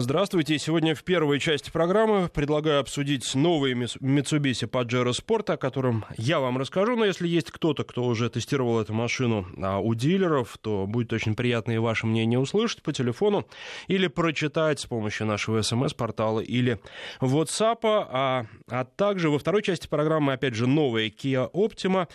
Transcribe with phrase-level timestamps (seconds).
[0.00, 0.56] Здравствуйте.
[0.60, 6.56] Сегодня в первой части программы предлагаю обсудить новый Mitsubishi Pajero Sport, о котором я вам
[6.56, 6.94] расскажу.
[6.94, 11.34] Но если есть кто-то, кто уже тестировал эту машину а у дилеров, то будет очень
[11.34, 13.48] приятно и ваше мнение услышать по телефону
[13.88, 16.78] или прочитать с помощью нашего смс-портала или
[17.20, 17.80] WhatsApp.
[17.82, 22.06] А, а также во второй части программы, опять же, новая Kia Optima.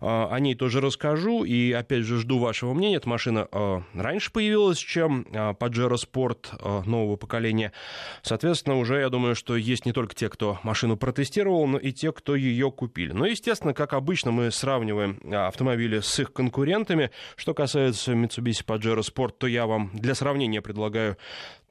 [0.00, 1.44] А, о ней тоже расскажу.
[1.44, 2.96] И, опять же, жду вашего мнения.
[2.96, 7.72] Эта машина а, раньше появилась, чем а, Pajero Sport нового поколения.
[8.22, 12.12] Соответственно, уже, я думаю, что есть не только те, кто машину протестировал, но и те,
[12.12, 13.12] кто ее купили.
[13.12, 17.10] Но, естественно, как обычно, мы сравниваем автомобили с их конкурентами.
[17.36, 21.16] Что касается Mitsubishi Pajero Sport, то я вам для сравнения предлагаю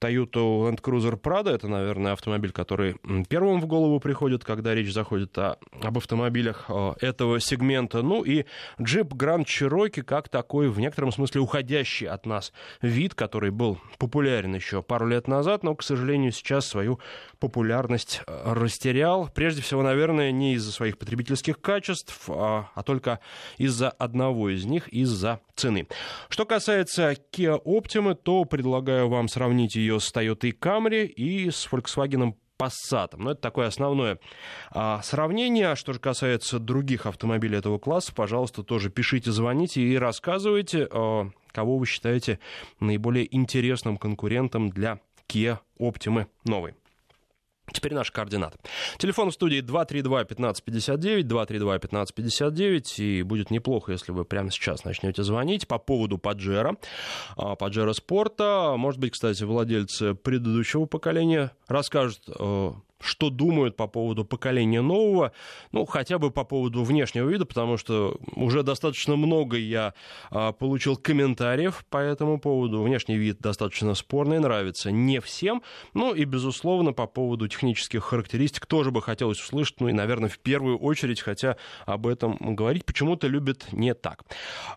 [0.05, 1.52] Toyota Land Cruiser Prado.
[1.52, 2.95] Это, наверное, автомобиль, который
[3.30, 6.70] первым в голову приходит, когда речь заходит о, об автомобилях
[7.02, 8.02] этого сегмента.
[8.02, 8.45] Ну и
[8.80, 14.55] Jeep Grand Cherokee как такой, в некотором смысле, уходящий от нас вид, который был популярен
[14.55, 17.00] еще пару лет назад, но, к сожалению, сейчас свою
[17.40, 19.30] популярность э, растерял.
[19.34, 23.19] Прежде всего, наверное, не из-за своих потребительских качеств, а, а только
[23.58, 25.88] из-за одного из них, из-за цены.
[26.30, 32.35] Что касается Kia Optima, то предлагаю вам сравнить ее с Toyota Camry и с Volkswagen
[32.57, 33.15] Passat.
[33.17, 34.19] Но это такое основное
[34.71, 35.75] а, сравнение.
[35.75, 41.77] Что же касается других автомобилей этого класса, пожалуйста, тоже пишите, звоните и рассказывайте, а, кого
[41.77, 42.39] вы считаете
[42.79, 46.75] наиболее интересным конкурентом для Kia Optima новой.
[47.71, 48.55] Теперь наш координат.
[48.97, 55.77] Телефон в студии 232-1559, 232-1559, и будет неплохо, если вы прямо сейчас начнете звонить по
[55.80, 56.77] поводу Паджера,
[57.35, 58.75] Паджера спорта.
[58.77, 62.72] Может быть, кстати, владельцы предыдущего поколения расскажут э,
[63.06, 65.31] что думают по поводу поколения нового,
[65.72, 69.94] ну, хотя бы по поводу внешнего вида, потому что уже достаточно много я
[70.31, 72.81] а, получил комментариев по этому поводу.
[72.81, 75.62] Внешний вид достаточно спорный, нравится не всем.
[75.94, 80.40] Ну и, безусловно, по поводу технических характеристик тоже бы хотелось услышать, ну и, наверное, в
[80.40, 84.24] первую очередь, хотя об этом говорить почему-то любят не так.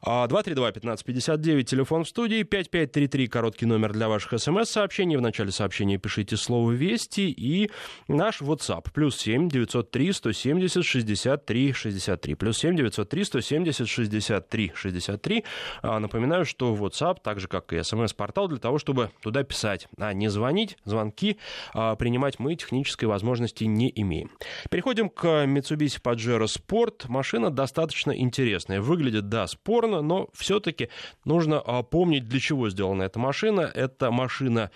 [0.04, 5.16] 232-1559, телефон в студии, 5533, короткий номер для ваших смс-сообщений.
[5.16, 7.70] В начале сообщения пишите слово «Вести» и
[8.18, 12.34] Наш WhatsApp плюс 7 903 170 63 63.
[12.34, 15.44] Плюс 7 903 170 63 63.
[15.84, 20.26] Напоминаю, что WhatsApp, так же как и смс-портал, для того, чтобы туда писать, а не
[20.30, 21.38] звонить, звонки
[21.72, 24.32] а, принимать мы технической возможности не имеем.
[24.68, 27.04] Переходим к Mitsubishi Pajero Sport.
[27.06, 28.80] Машина достаточно интересная.
[28.80, 30.88] Выглядит, да, спорно, но все-таки
[31.24, 33.60] нужно а, помнить, для чего сделана эта машина.
[33.60, 34.72] Это машина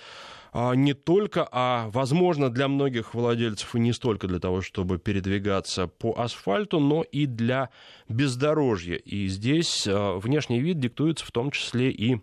[0.55, 6.13] не только, а, возможно, для многих владельцев и не столько для того, чтобы передвигаться по
[6.19, 7.71] асфальту, но и для
[8.09, 8.97] бездорожья.
[8.97, 12.21] И здесь а, внешний вид диктуется в том числе и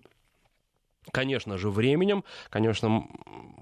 [1.11, 2.23] конечно же, временем.
[2.49, 3.07] Конечно,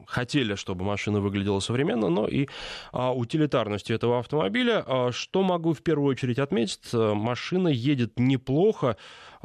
[0.06, 2.48] хотели, чтобы машина выглядела современно, но и
[2.92, 4.84] а, утилитарностью этого автомобиля.
[4.86, 6.94] А, что могу в первую очередь отметить?
[6.94, 8.98] Машина едет неплохо.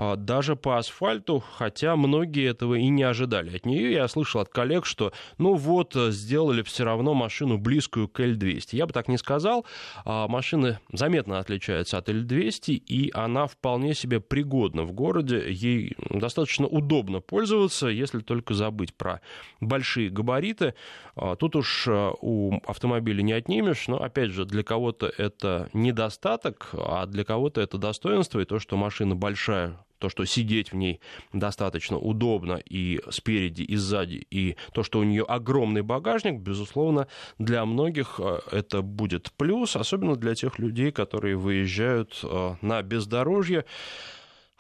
[0.02, 3.92] А, даже по асфальту, хотя многие этого и не ожидали от нее.
[3.92, 8.70] Я слышал от коллег, что ну вот, сделали все равно машину близкую к L200.
[8.72, 9.64] Я бы так не сказал.
[10.04, 15.44] А, машина заметно отличается от L200, и она вполне себе пригодна в городе.
[15.48, 19.20] Ей достаточно удобно пользоваться, если только забыть про
[19.60, 20.74] большие габариты.
[21.14, 27.06] А, тут уж у автомобиля не отнимешь, но, опять же, для кого-то это недостаток, а
[27.06, 31.00] для кого-то это достоинство, и то, что машина большая, то, что сидеть в ней
[31.32, 37.06] достаточно удобно и спереди, и сзади, и то, что у нее огромный багажник, безусловно,
[37.38, 43.64] для многих э, это будет плюс, особенно для тех людей, которые выезжают э, на бездорожье.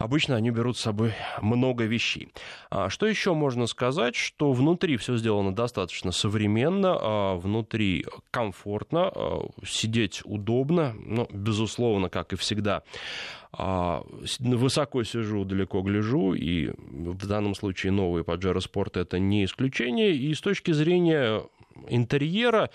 [0.02, 2.32] Обычно они берут с собой много вещей.
[2.70, 9.48] А что еще можно сказать, что внутри все сделано достаточно современно, а внутри комфортно, а
[9.64, 12.82] сидеть удобно, но, безусловно, как и всегда,
[13.52, 20.16] высоко сижу, далеко гляжу, и в данном случае новый Pajero Sport это не исключение.
[20.16, 21.42] И с точки зрения
[21.88, 22.70] интерьера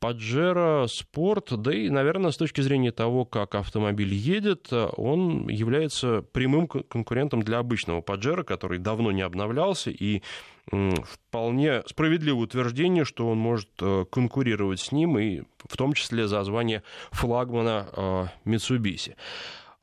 [0.00, 6.68] Паджеро Спорт, да и, наверное, с точки зрения того, как автомобиль едет, он является прямым
[6.68, 10.22] конкурентом для обычного Паджеро, который давно не обновлялся, и
[10.70, 16.44] вполне справедливое утверждение, что он может э, конкурировать с ним, и в том числе за
[16.44, 19.14] звание флагмана Mitsubishi.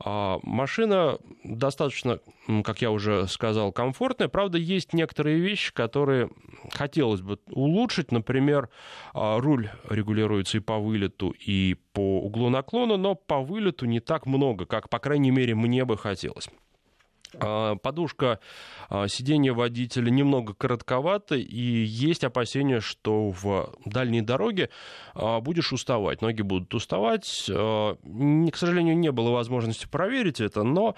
[0.04, 2.20] А, машина достаточно,
[2.64, 4.28] как я уже сказал, комфортная.
[4.28, 6.30] Правда, есть некоторые вещи, которые
[6.72, 8.12] хотелось бы улучшить.
[8.12, 8.70] Например,
[9.14, 14.26] а, руль регулируется и по вылету, и по углу наклона, но по вылету не так
[14.26, 16.50] много, как, по крайней мере, мне бы хотелось.
[17.40, 18.40] А, подушка
[18.90, 24.70] а, сиденья водителя немного коротковата, и есть опасения, что в дальней дороге
[25.14, 27.26] а, будешь уставать, ноги будут уставать.
[27.48, 30.96] К сожалению, не было возможности проверить это, но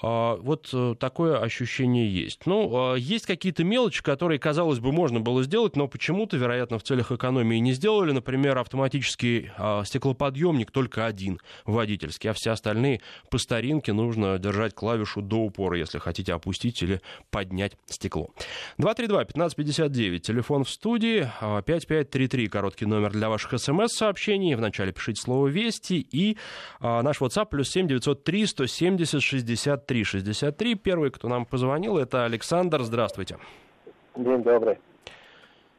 [0.00, 2.46] вот э, такое ощущение есть.
[2.46, 7.12] Ну, есть какие-то мелочи, которые, казалось бы, можно было сделать, но почему-то, вероятно, в целях
[7.12, 8.12] экономии не сделали.
[8.12, 9.50] Например, автоматический
[9.84, 13.00] стеклоподъемник только один водительский, а все остальные
[13.30, 17.00] по старинке нужно держать клавишу до упора упора, если хотите опустить или
[17.30, 18.28] поднять стекло.
[18.78, 24.54] 232-1559, телефон в студии, 5533, а, короткий номер для ваших смс-сообщений.
[24.54, 26.36] Вначале пишите слово «Вести» и
[26.80, 30.74] а, наш WhatsApp плюс 7 903 170 63 63.
[30.76, 32.82] Первый, кто нам позвонил, это Александр.
[32.82, 33.38] Здравствуйте.
[34.16, 34.78] День добрый.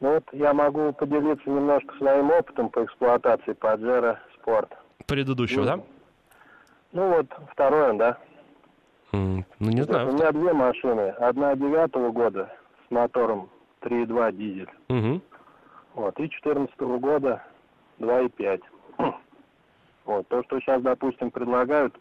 [0.00, 4.70] Ну вот я могу поделиться немножко своим опытом по эксплуатации Паджеро Спорт.
[5.06, 5.80] Предыдущего, ну, да?
[6.92, 8.18] Ну вот, второе, да.
[9.16, 10.08] Ну, не знаю.
[10.10, 11.10] У меня две машины.
[11.18, 12.52] Одна девятого года
[12.86, 13.48] с мотором
[13.82, 14.70] 3.2 дизель.
[14.88, 15.20] Угу.
[15.94, 17.42] Вот, и 14 года
[17.98, 18.62] 2.5.
[20.04, 21.92] Вот, то, что сейчас, допустим, предлагают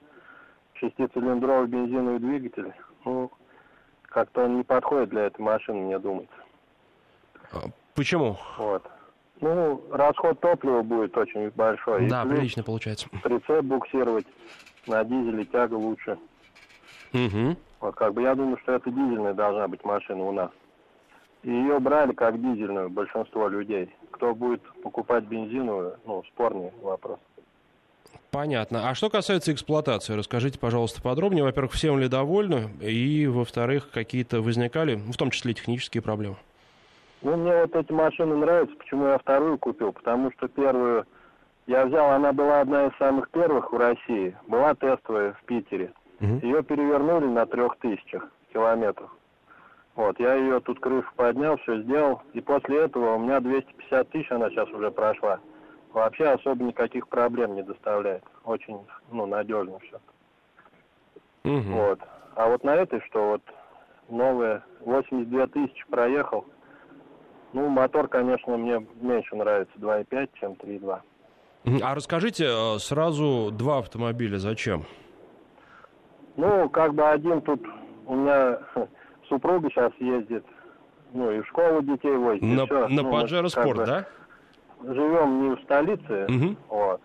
[0.76, 2.72] шестицилиндровый бензиновый двигатель,
[3.04, 3.32] ну,
[4.04, 6.36] как-то он не подходит для этой машины, мне думается.
[7.52, 7.64] А
[7.96, 8.38] почему?
[8.60, 8.86] Вот.
[9.42, 12.08] Ну, расход топлива будет очень большой.
[12.08, 13.10] Да, прилично получается.
[13.24, 14.28] Прицеп буксировать
[14.88, 16.18] на дизеле тяга лучше.
[17.13, 17.56] Угу.
[17.81, 20.52] Вот как бы я думаю, что это дизельная должна быть машина у нас.
[21.44, 23.94] И ее брали как дизельную большинство людей.
[24.12, 27.19] Кто будет покупать бензиновую, ну, спорный вопрос.
[28.31, 28.90] Понятно.
[28.90, 31.44] А что касается эксплуатации, расскажите, пожалуйста, подробнее.
[31.44, 32.69] Во-первых, всем ли довольны?
[32.81, 36.36] И, во-вторых, какие-то возникали, в том числе технические проблемы?
[37.22, 38.75] Ну, мне вот эти машины нравятся.
[38.75, 39.94] Почему я вторую купил?
[39.94, 41.06] Потому что первую
[41.68, 44.36] я взял, она была одна из самых первых в России.
[44.48, 45.92] Была тестовая в Питере.
[46.20, 46.40] Угу.
[46.42, 49.12] Ее перевернули на трех тысячах километров.
[49.96, 52.22] Вот, я ее тут крышу поднял, все сделал.
[52.34, 55.40] И после этого у меня 250 тысяч, она сейчас уже прошла.
[55.94, 58.24] Вообще особо никаких проблем не доставляет.
[58.44, 58.80] Очень,
[59.12, 60.00] ну, надежно все.
[61.46, 61.72] Угу.
[61.72, 62.00] Вот.
[62.36, 63.42] А вот на этой, что вот
[64.10, 66.46] новая, 82 тысячи проехал.
[67.54, 71.00] Ну, мотор, конечно, мне меньше нравится 2.5, чем 3.2.
[71.82, 74.86] А расскажите э, сразу два автомобиля, зачем?
[76.38, 77.62] Ну, как бы один тут
[78.06, 78.60] у меня
[79.30, 80.46] супруга сейчас ездит,
[81.14, 82.44] ну и в школу детей возит.
[82.44, 82.88] На, все.
[82.88, 84.06] на ну, Паджеро Спорт, да?
[84.84, 86.56] Живем не в столице, угу.
[86.70, 87.02] вот.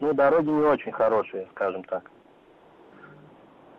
[0.00, 2.10] Ну, дороги не очень хорошие, скажем так.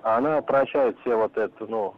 [0.02, 1.94] А она прощает все вот это, ну,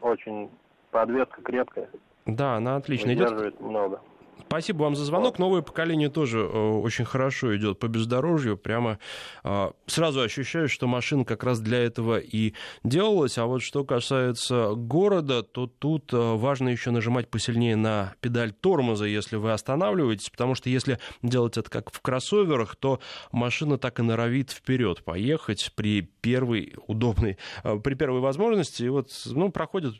[0.00, 0.50] очень
[0.90, 1.88] подвеска крепкая.
[2.26, 3.60] Да, она отлично идет.
[3.60, 4.00] много.
[4.46, 5.38] Спасибо вам за звонок.
[5.38, 8.56] Новое поколение тоже э, очень хорошо идет по бездорожью.
[8.56, 8.98] Прямо
[9.44, 12.54] э, сразу ощущаю, что машина как раз для этого и
[12.84, 13.38] делалась.
[13.38, 19.04] А вот что касается города, то тут э, важно еще нажимать посильнее на педаль тормоза,
[19.06, 23.00] если вы останавливаетесь, потому что если делать это как в кроссоверах, то
[23.32, 27.38] машина так и норовит вперед поехать при первой удобной,
[27.82, 28.84] при первой возможности.
[28.84, 29.94] И вот ну, проходит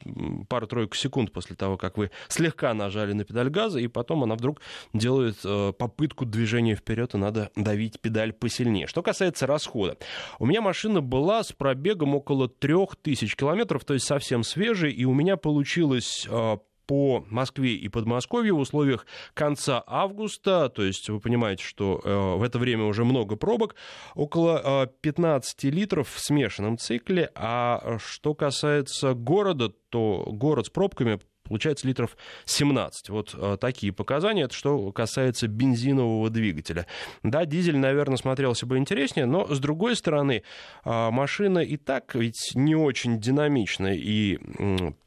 [0.49, 4.61] пару-тройку секунд после того, как вы слегка нажали на педаль газа, и потом она вдруг
[4.93, 8.87] делает э, попытку движения вперед, и надо давить педаль посильнее.
[8.87, 9.97] Что касается расхода.
[10.39, 15.15] У меня машина была с пробегом около 3000 километров, то есть совсем свежая, и у
[15.15, 16.57] меня получилось э,
[16.91, 22.43] по Москве и Подмосковью в условиях конца августа, то есть вы понимаете, что э, в
[22.43, 23.77] это время уже много пробок,
[24.17, 31.21] около э, 15 литров в смешанном цикле, а что касается города, то город с пробками
[31.51, 33.09] получается литров 17.
[33.11, 34.45] Вот э, такие показания.
[34.45, 36.87] Это что касается бензинового двигателя.
[37.23, 40.45] Да, дизель, наверное, смотрелся бы интереснее, но, с другой стороны,
[40.85, 44.39] э, машина и так ведь не очень динамичная и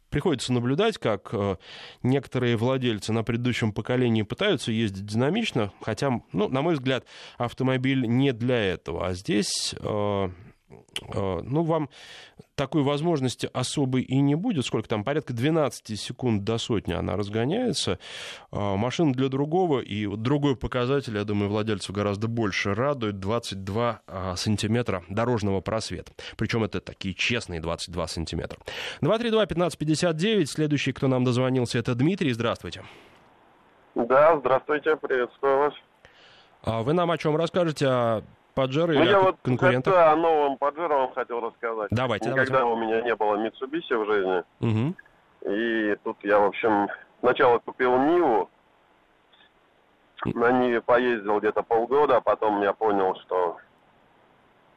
[0.10, 1.56] приходится наблюдать, как э,
[2.04, 7.06] некоторые владельцы на предыдущем поколении пытаются ездить динамично, хотя, ну, на мой взгляд,
[7.38, 9.08] автомобиль не для этого.
[9.08, 10.30] А здесь Э,
[11.12, 11.90] ну, вам
[12.56, 14.66] такой возможности особой и не будет.
[14.66, 15.04] Сколько там?
[15.04, 18.00] Порядка 12 секунд до сотни она разгоняется.
[18.52, 23.20] Э, машина для другого, и вот другой показатель, я думаю, владельцев гораздо больше радует.
[23.20, 26.14] 22 э, сантиметра дорожного просвета.
[26.38, 28.60] Причем это такие честные 22 сантиметра.
[29.02, 30.46] 232-1559.
[30.46, 32.32] Следующий, кто нам дозвонился, это Дмитрий.
[32.34, 32.84] Здравствуйте.
[33.96, 35.74] Да, здравствуйте, приветствую вас.
[36.64, 37.88] А вы нам о чем расскажете?
[37.88, 39.96] О Паджеро ну, или я вот конкурентов?
[39.96, 41.88] о новом Паджеро вам хотел рассказать.
[41.92, 42.78] Давайте, Никогда давайте.
[42.78, 44.44] у меня не было Mitsubishi в жизни.
[44.60, 45.52] Угу.
[45.52, 46.88] И тут я, в общем,
[47.20, 48.50] сначала купил Ниву.
[50.26, 53.58] На Ниве поездил где-то полгода, а потом я понял, что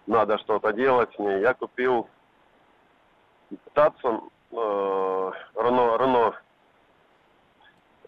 [0.07, 1.41] надо что-то делать с ней.
[1.41, 2.09] Я купил
[3.75, 6.35] Татсон, э, Рено, Рено.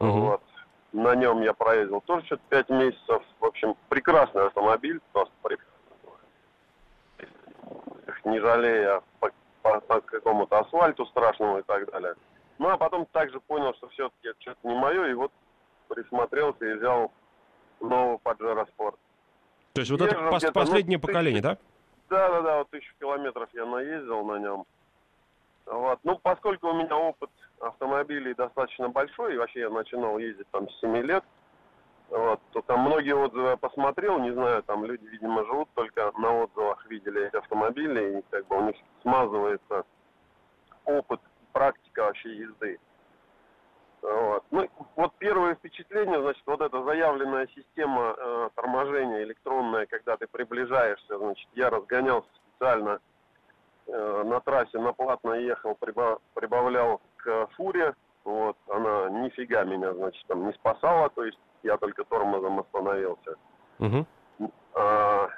[0.00, 0.20] Угу.
[0.20, 0.42] Вот.
[0.92, 3.22] На нем я проездил тоже что-то 5 месяцев.
[3.40, 5.74] В общем, прекрасный автомобиль, просто прекрасный.
[8.24, 9.30] Не жалея по,
[9.62, 12.14] по, по какому-то асфальту страшному и так далее.
[12.58, 15.32] Ну, а потом также понял, что все-таки это что-то не мое, и вот
[15.88, 17.12] присмотрелся и взял
[17.80, 18.96] новый Pajero Sport.
[19.74, 21.58] То есть вот Езжу это пос- последнее ну, поколение, тысяч...
[22.08, 22.16] да?
[22.16, 24.64] Да, да, да, вот тысячу километров я наездил на нем.
[25.66, 26.00] Вот.
[26.02, 30.80] Ну, поскольку у меня опыт автомобилей достаточно большой, и вообще я начинал ездить там с
[30.80, 31.24] 7 лет,
[32.10, 36.42] вот, то там многие отзывы я посмотрел, не знаю, там люди, видимо, живут только на
[36.42, 39.84] отзывах, видели эти автомобили, и как бы у них смазывается
[40.86, 41.20] опыт,
[41.52, 42.78] практика вообще езды.
[44.00, 44.44] Вот.
[44.50, 51.18] Ну, вот первое впечатление, значит, вот эта заявленная система э, торможения электронная, когда ты приближаешься,
[51.18, 53.00] значит, я разгонялся специально
[53.86, 57.94] э, на трассе, на платно ехал, прибав, прибавлял к фуре,
[58.24, 63.36] вот, она нифига меня, значит, там не спасала, то есть я только тормозом остановился.
[63.78, 64.50] Угу.
[64.74, 65.28] А,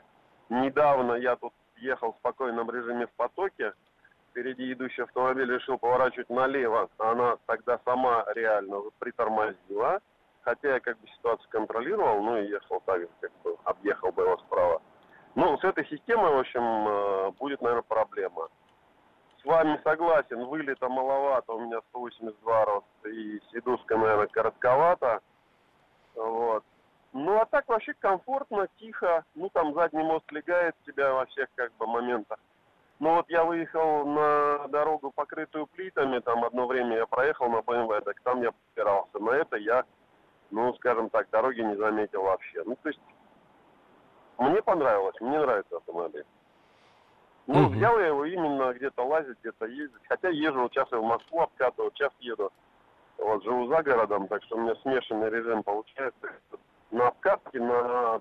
[0.48, 3.72] недавно я тут ехал в спокойном режиме в потоке,
[4.30, 10.00] впереди идущий автомобиль решил поворачивать налево, она тогда сама реально притормозила.
[10.42, 14.38] Хотя я как бы ситуацию контролировал, ну и ехал так, как бы объехал бы его
[14.38, 14.80] справа.
[15.34, 18.48] Ну, с этой системой, в общем, э, будет, наверное, проблема.
[19.40, 25.20] С вами согласен, вылета маловато, у меня 182 рост, и сидушка, наверное, коротковата.
[26.14, 26.62] Вот.
[27.12, 29.24] Ну, а так вообще комфортно, тихо.
[29.34, 32.38] Ну, там задний мост легает тебя во всех, как бы, моментах.
[32.98, 38.04] Ну вот я выехал на дорогу, покрытую плитами, там одно время я проехал на БМВ,
[38.04, 39.18] так там я попирался.
[39.18, 39.84] На это я,
[40.50, 42.62] ну, скажем так, дороги не заметил вообще.
[42.66, 43.00] Ну, то есть,
[44.36, 46.26] мне понравилось, мне нравится автомобиль.
[47.52, 47.74] Ну, угу.
[47.74, 50.00] взял я его именно где-то лазить, где-то ездить.
[50.08, 52.52] Хотя езжу, вот сейчас я в Москву обкатываю, сейчас еду.
[53.18, 56.30] Вот живу за городом, так что у меня смешанный режим получается.
[56.90, 58.20] На обкатке, на...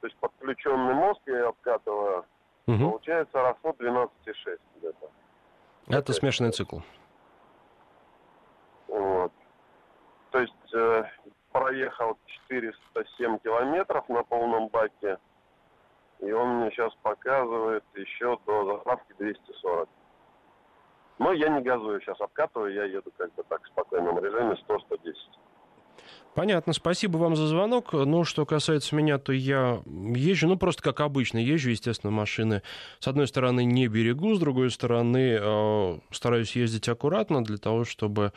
[0.00, 2.24] То есть подключенный мост я обкатываю,
[2.66, 2.78] Угу.
[2.78, 5.10] Получается расход 12,6 где-то.
[5.88, 6.78] Это смешанный цикл.
[8.86, 9.32] Вот.
[10.30, 11.04] То есть э,
[11.50, 12.16] проехал
[12.48, 15.18] 407 километров на полном баке,
[16.22, 19.88] и он мне сейчас показывает еще до заправки 240.
[21.18, 25.14] Но я не газую сейчас, обкатываю, я еду как бы так в спокойном режиме 100-110.
[26.34, 27.92] Понятно, спасибо вам за звонок.
[27.92, 32.62] Ну, что касается меня, то я езжу, ну, просто как обычно, езжу, естественно, машины.
[33.00, 38.32] С одной стороны, не берегу, с другой стороны, э, стараюсь ездить аккуратно для того, чтобы,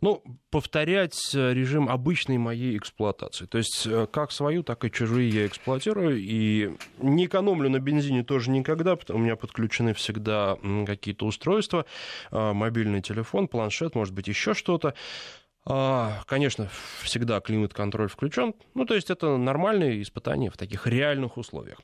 [0.00, 3.46] ну, повторять режим обычной моей эксплуатации.
[3.46, 8.22] То есть, э, как свою, так и чужие я эксплуатирую, и не экономлю на бензине
[8.22, 11.84] тоже никогда, потому у меня подключены всегда какие-то устройства,
[12.30, 14.94] э, мобильный телефон, планшет, может быть, еще что-то.
[15.66, 16.68] А, конечно,
[17.02, 18.54] всегда климат-контроль включен.
[18.74, 21.78] Ну, то есть это нормальные испытания в таких реальных условиях.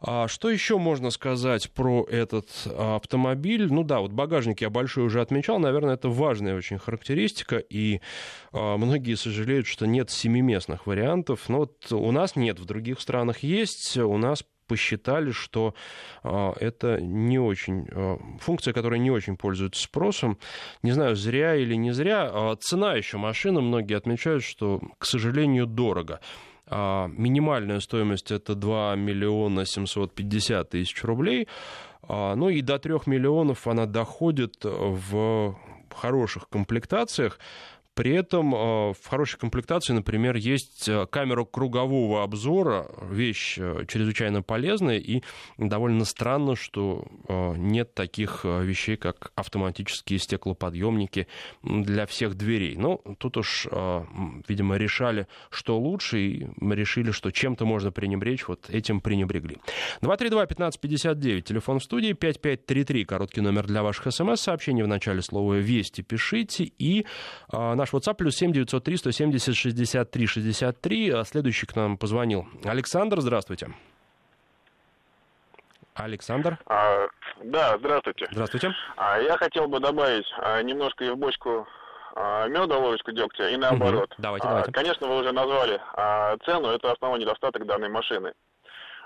[0.00, 3.72] А что еще можно сказать про этот автомобиль?
[3.72, 5.60] Ну да, вот багажник я большой уже отмечал.
[5.60, 7.58] Наверное, это важная очень характеристика.
[7.58, 8.00] И
[8.52, 11.48] а, многие сожалеют, что нет семиместных вариантов.
[11.48, 13.96] Но вот у нас нет, в других странах есть.
[13.96, 15.74] У нас посчитали, что
[16.22, 20.38] а, это не очень а, функция, которая не очень пользуется спросом.
[20.84, 22.30] Не знаю, зря или не зря.
[22.32, 26.20] А, цена еще машины, многие отмечают, что, к сожалению, дорого.
[26.70, 31.48] Минимальная стоимость это 2 миллиона 750 тысяч рублей.
[32.08, 35.56] Ну и до 3 миллионов она доходит в
[35.92, 37.40] хороших комплектациях.
[38.00, 38.58] При этом э,
[38.94, 45.22] в хорошей комплектации, например, есть э, камера кругового обзора, вещь э, чрезвычайно полезная, и
[45.58, 51.26] довольно странно, что нет таких вещей, как автоматические стеклоподъемники
[51.62, 52.76] для всех дверей.
[52.78, 53.66] Ну, тут уж,
[54.48, 59.58] видимо, решали, что лучше, и решили, что чем-то можно пренебречь, вот этим пренебрегли.
[60.00, 66.64] 232-1559, телефон в студии, 5533, короткий номер для ваших смс-сообщений, в начале слова «Вести» пишите,
[66.78, 67.04] и
[67.52, 71.24] наш Наш WhatsApp плюс 7 903 170 63 63.
[71.24, 72.46] Следующий к нам позвонил.
[72.64, 73.68] Александр, здравствуйте.
[75.94, 76.58] Александр?
[76.66, 77.08] А,
[77.42, 78.28] да, здравствуйте.
[78.30, 78.72] Здравствуйте.
[78.96, 81.66] А, я хотел бы добавить а, немножко и в бочку
[82.14, 84.12] а, меда, ложечку дегтя, и наоборот.
[84.12, 84.22] Угу.
[84.22, 84.72] Давайте, а, давайте.
[84.72, 88.32] Конечно, вы уже назвали а, цену, это основной недостаток данной машины.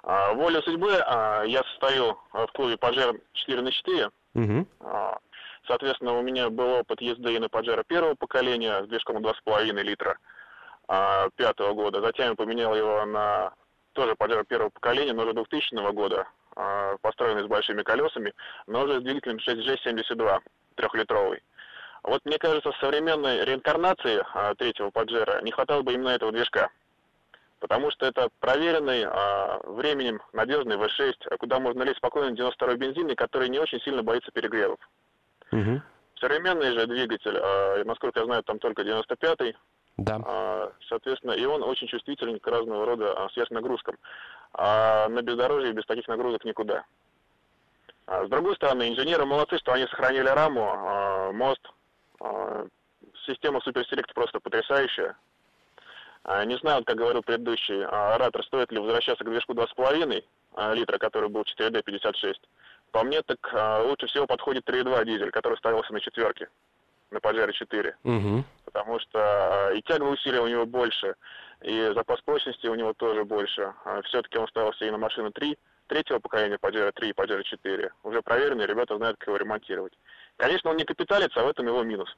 [0.02, 4.10] А, воля судьбы, а, я состою в клубе Pajero 4 на 4.
[4.34, 4.66] Угу.
[4.80, 5.18] А,
[5.66, 10.18] Соответственно, у меня был опыт езды и на Паджеро первого поколения с движком 2,5 литра
[10.88, 12.00] а, пятого года.
[12.02, 13.52] Затем я поменял его на
[13.92, 18.34] тоже Паджеро первого поколения, но уже 2000 года, а, построенный с большими колесами,
[18.66, 20.40] но уже с двигателем 6G72.
[20.74, 21.42] трехлитровый.
[22.02, 26.68] Вот мне кажется, в современной реинкарнации а, третьего Паджера не хватало бы именно этого движка.
[27.60, 33.48] Потому что это проверенный а, временем надежный V6, куда можно лезть спокойно 92-й бензин, который
[33.48, 34.78] не очень сильно боится перегревов.
[35.54, 35.82] Угу.
[36.20, 39.56] Современный же двигатель, а, насколько я знаю, там только 95-й.
[39.96, 40.20] Да.
[40.24, 43.96] А, соответственно, и он очень чувствителен к разного рода а, сверхнагрузкам.
[44.52, 46.84] А на бездорожье без таких нагрузок никуда.
[48.06, 51.60] А, с другой стороны, инженеры молодцы, что они сохранили раму, а, мост.
[52.20, 52.66] А,
[53.26, 55.16] система Суперселект просто потрясающая.
[56.46, 60.24] Не знаю, как говорил предыдущий оратор, стоит ли возвращаться к движку 2,5
[60.74, 62.36] литра, который был 4D56.
[62.94, 63.40] По мне, так
[63.86, 66.48] лучше всего подходит 3,2 дизель, который ставился на четверке,
[67.10, 67.96] на Паджеро 4.
[68.04, 68.44] Угу.
[68.66, 71.16] Потому что и тяговые усилия у него больше,
[71.60, 73.74] и запас прочности у него тоже больше.
[74.04, 75.58] Все-таки он ставился и на машину 3,
[75.88, 77.90] третьего поколения Pajero 3 и Pajero 4.
[78.04, 79.92] Уже проверенные, ребята знают, как его ремонтировать.
[80.36, 82.16] Конечно, он не капиталится, а в этом его минус.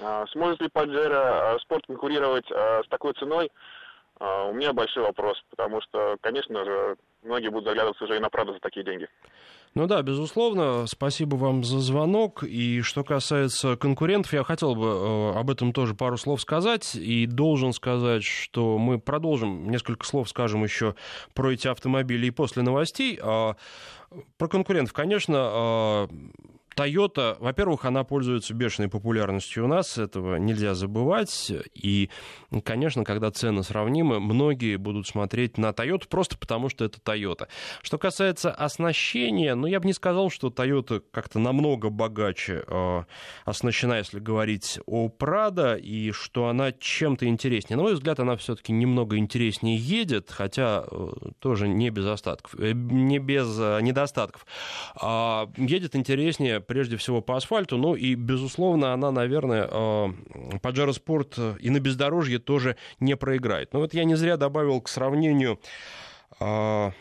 [0.00, 3.50] А, сможет ли Pajero спорт конкурировать а, с такой ценой?
[4.20, 8.30] А, у меня большой вопрос, потому что, конечно же, многие будут заглядываться уже и на
[8.30, 9.08] Прадо за такие деньги.
[9.74, 10.86] Ну да, безусловно.
[10.86, 12.42] Спасибо вам за звонок.
[12.42, 16.94] И что касается конкурентов, я хотел бы э, об этом тоже пару слов сказать.
[16.94, 20.94] И должен сказать, что мы продолжим, несколько слов скажем еще
[21.34, 23.18] про эти автомобили и после новостей.
[23.22, 23.56] А,
[24.36, 26.08] про конкурентов, конечно, а,
[26.78, 31.52] Toyota, во-первых, она пользуется бешеной популярностью у нас, этого нельзя забывать.
[31.74, 32.08] И,
[32.64, 37.48] конечно, когда цены сравнимы, многие будут смотреть на Toyota просто потому, что это Toyota.
[37.82, 43.02] Что касается оснащения, ну, я бы не сказал, что Toyota как-то намного богаче э,
[43.44, 47.76] оснащена, если говорить о Prado, и что она чем-то интереснее.
[47.76, 51.08] На мой взгляд, она все-таки немного интереснее едет, хотя э,
[51.40, 54.46] тоже не без остатков, э, не без э, недостатков.
[55.02, 57.78] Э, едет интереснее прежде всего по асфальту.
[57.78, 63.72] Ну и, безусловно, она, наверное, Pajero Sport и на бездорожье тоже не проиграет.
[63.72, 65.58] Но вот я не зря добавил к сравнению
[66.38, 66.92] а,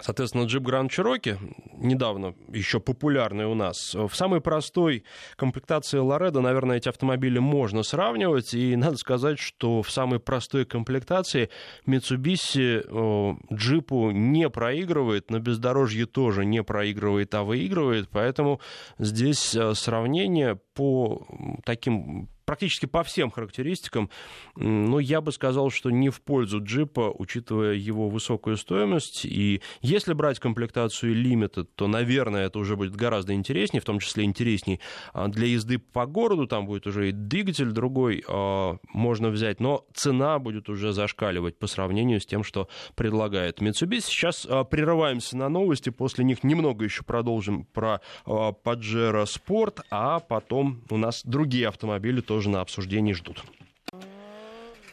[0.00, 1.38] Соответственно, джип Grand Cherokee,
[1.78, 5.04] недавно еще популярный у нас, в самой простой
[5.36, 11.50] комплектации Лоредо, наверное, эти автомобили можно сравнивать, и надо сказать, что в самой простой комплектации
[11.86, 18.60] Mitsubishi джипу не проигрывает, на бездорожье тоже не проигрывает, а выигрывает, поэтому
[18.98, 21.26] здесь э, сравнение по
[21.64, 24.08] таким практически по всем характеристикам,
[24.54, 29.26] но я бы сказал, что не в пользу джипа, учитывая его высокую стоимость.
[29.26, 34.24] И если брать комплектацию Limited, то, наверное, это уже будет гораздо интереснее, в том числе
[34.24, 34.80] интересней
[35.12, 36.46] а, для езды по городу.
[36.46, 41.66] Там будет уже и двигатель другой а, можно взять, но цена будет уже зашкаливать по
[41.66, 44.02] сравнению с тем, что предлагает Mitsubishi.
[44.02, 50.65] Сейчас а, прерываемся на новости, после них немного еще продолжим про Pajero Sport, а потом
[50.90, 53.44] у нас другие автомобили тоже на обсуждении ждут.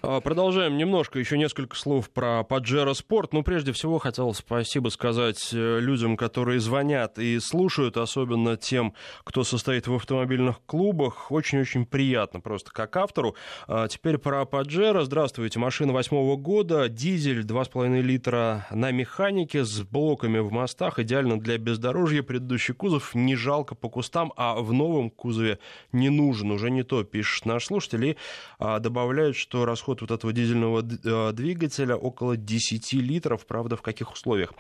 [0.06, 3.30] А, продолжаем немножко, еще несколько слов про Pajero Sport.
[3.32, 9.46] Ну, прежде всего, хотел спасибо сказать э, людям, которые звонят и слушают, особенно тем, кто
[9.46, 11.32] состоит в автомобильных клубах.
[11.32, 13.38] Очень-очень приятно просто как автору.
[13.66, 15.06] А теперь про Pajero.
[15.06, 15.58] Здравствуйте.
[15.58, 21.00] Машина восьмого года, дизель 2,5 литра на механике с блоками в мостах.
[21.00, 22.24] Идеально для бездорожья.
[22.24, 25.60] Предыдущий кузов не жалко по кустам, а в новом кузове
[25.94, 26.52] не нужен.
[26.52, 28.06] Уже не то, пишет наш слушатель.
[28.06, 28.18] И
[28.60, 33.82] а, добавляет, что расход расход вот этого дизельного э, двигателя около 10 литров, правда, в
[33.82, 34.54] каких условиях.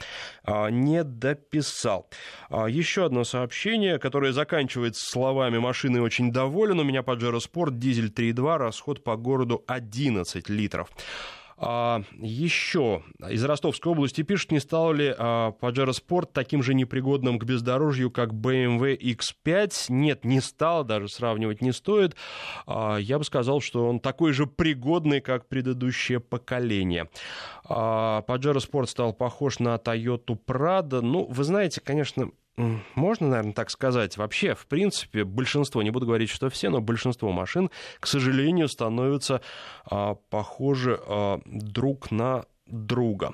[0.43, 2.09] А, не дописал.
[2.49, 8.09] А, еще одно сообщение, которое заканчивается словами «машины очень доволен, у меня Pajero Sport, дизель
[8.09, 10.89] 3.2, расход по городу 11 литров».
[11.65, 17.39] А, еще из Ростовской области пишут, не стал ли а, Pajero Sport таким же непригодным
[17.39, 19.85] к бездорожью, как BMW X5.
[19.89, 22.15] Нет, не стал, даже сравнивать не стоит.
[22.67, 27.09] А, я бы сказал, что он такой же пригодный, как предыдущее поколение.
[27.65, 31.01] Pajero Sport стал похож на Toyota Prado.
[31.01, 34.17] Ну, вы знаете, конечно, можно, наверное, так сказать.
[34.17, 39.41] Вообще, в принципе, большинство, не буду говорить, что все, но большинство машин, к сожалению, становятся
[39.85, 43.33] а, похожи а, друг на друга.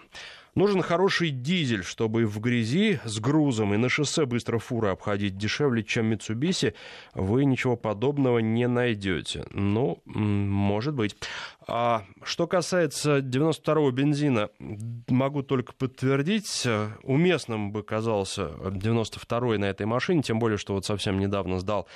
[0.55, 5.84] Нужен хороший дизель, чтобы в грязи с грузом и на шоссе быстро фуры обходить дешевле,
[5.84, 6.73] чем Mitsubishi.
[7.13, 9.45] Вы ничего подобного не найдете.
[9.51, 11.15] Ну, может быть.
[11.71, 14.49] А что касается 92-го бензина,
[15.08, 16.67] могу только подтвердить,
[17.03, 21.88] уместным бы казался 92-й на этой машине, тем более, что вот совсем недавно сдал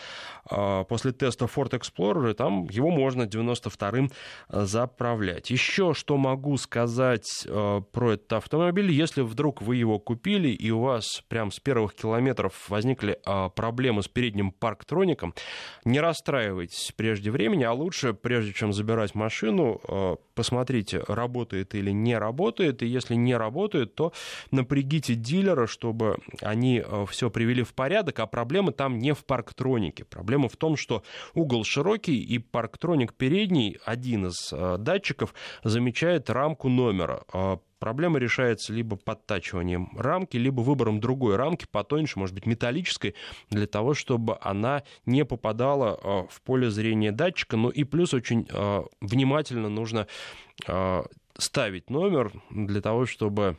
[0.45, 4.12] а, после теста Ford Explorer, и там его можно 92-м
[4.49, 5.49] заправлять.
[5.49, 8.91] Еще что могу сказать а, про этот автомобиль.
[8.91, 13.19] Если вдруг вы его купили и у вас прям с первых километров возникли
[13.55, 15.33] проблемы с передним парктроником,
[15.83, 22.17] не расстраивайтесь прежде времени, а лучше, прежде чем забирать машину, а, посмотрите, работает или не
[22.17, 22.84] работает.
[22.84, 24.13] И если не работает, то
[24.52, 30.06] напрягите дилера, чтобы они а, все привели в порядок, а проблема там не в парктронике.
[30.06, 36.69] Проблема в том, что угол широкий и парктроник передний, один из а, датчиков, замечает рамку
[36.69, 37.23] номера.
[37.84, 43.13] Проблема решается либо подтачиванием рамки, либо выбором другой рамки, потоньше, может быть, металлической,
[43.50, 47.58] для того, чтобы она не попадала а, в поле зрения датчика.
[47.58, 50.08] Ну и плюс очень а, внимательно нужно
[51.38, 53.58] ставить номер для того, чтобы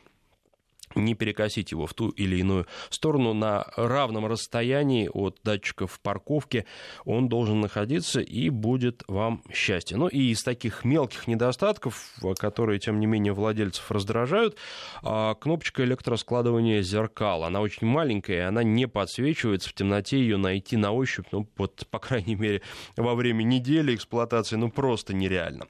[0.95, 3.33] не перекосить его в ту или иную сторону.
[3.33, 6.65] На равном расстоянии от датчиков парковки
[7.03, 9.97] он должен находиться и будет вам счастье.
[9.97, 14.57] Ну и из таких мелких недостатков, которые, тем не менее, владельцев раздражают,
[15.03, 17.43] а, кнопочка электроскладывания зеркал.
[17.43, 21.99] Она очень маленькая, она не подсвечивается в темноте, ее найти на ощупь, ну вот, по
[21.99, 22.61] крайней мере,
[22.95, 25.67] во время недели эксплуатации, ну просто нереально.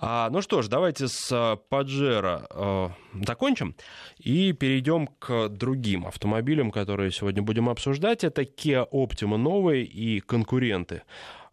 [0.00, 1.32] А, ну что ж, давайте с
[1.70, 3.74] Pajero э, закончим
[4.18, 8.22] и перейдем к другим автомобилям, которые сегодня будем обсуждать.
[8.22, 11.02] Это Kia Optima новые и конкуренты.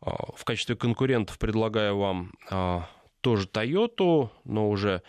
[0.05, 2.81] Э, в качестве конкурентов предлагаю вам э,
[3.21, 5.01] тоже Toyota, но уже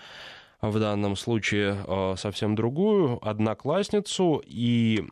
[0.62, 5.04] в данном случае совсем другую, одноклассницу и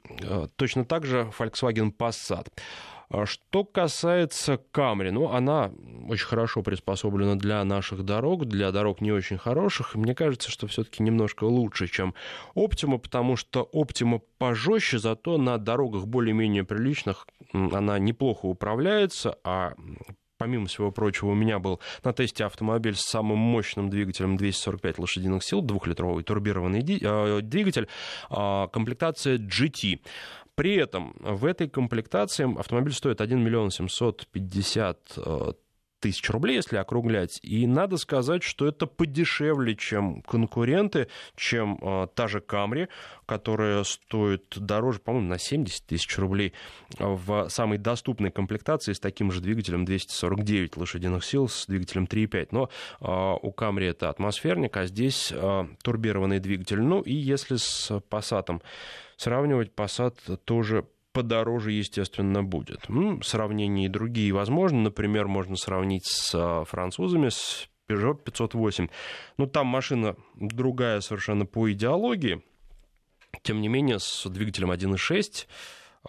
[0.57, 2.47] точно так же Volkswagen Passat.
[3.09, 5.71] А что касается Камри, ну, она
[6.09, 9.95] очень хорошо приспособлена для наших дорог, для дорог не очень хороших.
[9.95, 12.15] Мне кажется, что все-таки немножко лучше, чем
[12.55, 19.75] Оптима, потому что Оптима пожестче, зато на дорогах более-менее приличных она неплохо управляется, а
[20.39, 25.45] помимо всего прочего, у меня был на тесте автомобиль с самым мощным двигателем 245 лошадиных
[25.45, 27.89] сил, двухлитровый турбированный э, двигатель,
[28.29, 30.01] а, комплектация GT.
[30.55, 35.53] При этом в этой комплектации автомобиль стоит 1 миллион 750 э,
[35.99, 37.41] тысяч рублей, если округлять.
[37.43, 42.89] И надо сказать, что это подешевле, чем конкуренты, чем э, та же Камри,
[43.27, 46.53] которая стоит дороже, по-моему, на 70 тысяч рублей
[46.99, 52.49] в самой доступной комплектации с таким же двигателем 249 лошадиных сил с двигателем 3.5.
[52.53, 52.69] Но
[53.01, 55.33] э, у Камри это атмосферник, а здесь
[55.83, 56.81] турбированный двигатель.
[56.81, 58.61] Ну и если с Passat
[59.17, 62.89] Сравнивать Passat тоже подороже, естественно, будет.
[62.89, 64.81] Ну, сравнения и другие возможны.
[64.81, 68.89] Например, можно сравнить с а, французами, с Peugeot 508.
[69.39, 72.43] Ну, там машина другая совершенно по идеологии.
[73.43, 75.47] Тем не менее, с двигателем 1.6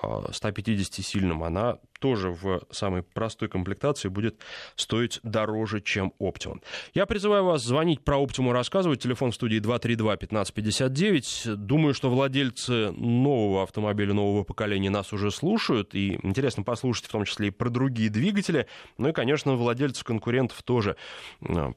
[0.02, 4.40] 150-сильным, а, она тоже в самой простой комплектации будет
[4.76, 6.62] стоить дороже, чем Optima.
[6.94, 9.02] Я призываю вас звонить про Optima рассказывать.
[9.02, 11.56] Телефон в студии 232-1559.
[11.56, 15.96] Думаю, что владельцы нового автомобиля нового поколения нас уже слушают.
[15.96, 18.68] И интересно послушать в том числе и про другие двигатели.
[19.00, 20.98] Ну и, конечно, владельцы конкурентов тоже.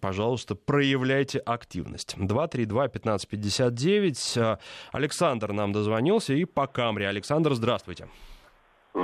[0.02, 2.16] Пожалуйста, проявляйте активность.
[2.18, 4.58] 232-1559.
[4.92, 7.08] Александр нам дозвонился и по Камре.
[7.08, 8.08] Александр, здравствуйте.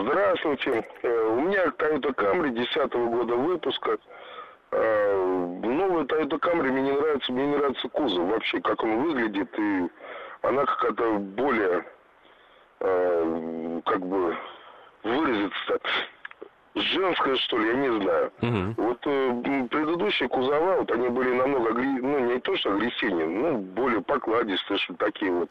[0.03, 0.85] Здравствуйте.
[1.03, 3.99] Э, у меня Toyota Camry 10 года выпуска.
[4.73, 9.89] Новая Toyota Camry мне не нравится, мне не нравится кузов вообще, как он выглядит, и
[10.43, 11.85] она какая-то более,
[12.81, 14.37] э, как бы,
[15.05, 15.79] выразиться
[16.75, 18.33] женская, что ли, я не знаю.
[18.43, 18.75] Угу.
[18.79, 24.03] Вот э, предыдущие кузова, вот они были намного, ну, не то что агрессивнее, ну, более
[24.03, 25.51] покладистые, что такие вот.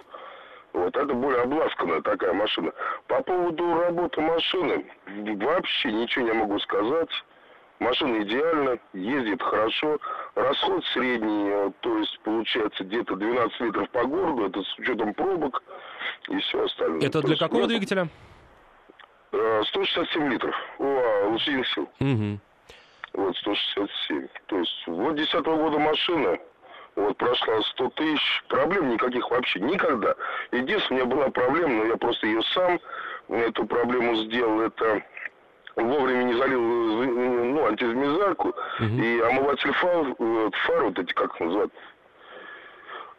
[0.74, 2.74] Вот это более обласканная такая машина.
[3.08, 7.10] По поводу работы машины, вообще ничего не могу сказать.
[7.80, 10.00] Машина идеальна, ездит хорошо.
[10.36, 15.62] Расход средний, э, то есть получается где-то 12 литров по городу, это с учетом пробок
[16.30, 17.02] и все остальное.
[17.02, 17.70] Это то для какого нет...
[17.70, 18.08] двигателя?
[19.32, 20.56] 167 э, литров.
[20.80, 21.90] О, лошадиных сил.
[22.00, 22.40] Угу.
[23.14, 24.28] Вот 167.
[24.48, 26.38] То есть вот 10 -го года машина,
[26.96, 30.16] вот прошла 100 тысяч, проблем никаких вообще никогда.
[30.52, 32.80] Единственное, у меня была проблема, но я просто ее сам
[33.30, 35.02] эту проблему сделал, это
[35.76, 38.86] вовремя не залил ну, антизмизарку угу.
[38.86, 40.06] и омыватель фар,
[40.66, 41.74] фар, вот эти, как называют,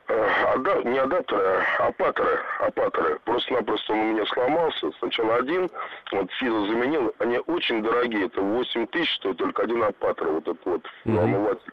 [0.07, 3.19] Ада, не адаптеры, а апаторы, апаторы.
[3.25, 4.91] Просто-напросто он у меня сломался.
[4.99, 5.71] Сначала один,
[6.13, 7.15] вот Сиза заменил.
[7.19, 8.27] Они очень дорогие.
[8.27, 10.29] Это 8 тысяч стоит только один апатор.
[10.29, 11.19] Вот этот вот mm-hmm.
[11.19, 11.73] омыватель.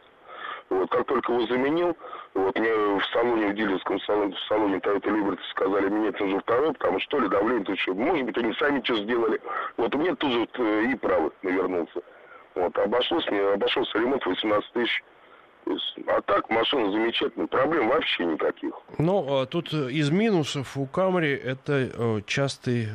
[0.71, 1.97] Вот, как только его заменил,
[2.33, 6.71] вот мне в салоне, в дилерском салоне, в салоне Toyota Liberty сказали, мне нужен второй,
[6.71, 9.41] потому что ли давление, то что, может быть, они сами что сделали.
[9.75, 11.99] Вот мне тоже вот, э, и правый навернулся.
[12.55, 15.03] Вот, обошлось мне, обошелся ремонт 18 тысяч
[16.07, 18.73] А так машина замечательная, проблем вообще никаких.
[18.97, 22.87] Ну, тут из минусов у Камри это частый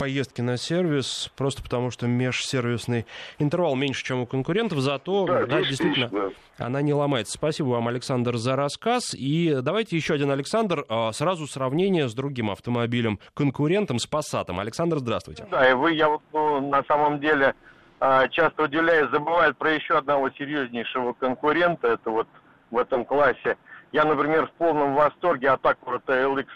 [0.00, 3.04] поездки на сервис, просто потому что межсервисный
[3.38, 6.30] интервал меньше, чем у конкурентов, зато да, да, действительно да.
[6.56, 7.34] она не ломается.
[7.34, 9.12] Спасибо вам, Александр, за рассказ.
[9.12, 14.46] И давайте еще один Александр, а, сразу сравнение с другим автомобилем, конкурентом, с Passat.
[14.58, 15.46] Александр, здравствуйте.
[15.50, 17.54] Да, и вы, я вот ну, на самом деле
[18.00, 22.26] а, часто удивляюсь, забывают про еще одного серьезнейшего конкурента, это вот
[22.70, 23.58] в этом классе.
[23.92, 26.46] Я, например, в полном восторге от Acura TLX